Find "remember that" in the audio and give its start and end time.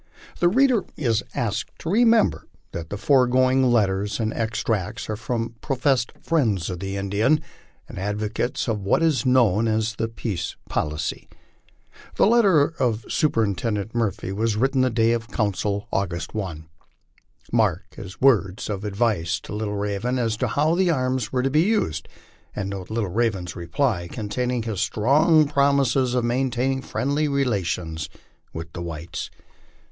1.91-2.89